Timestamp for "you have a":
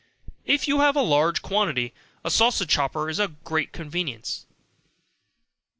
0.67-1.03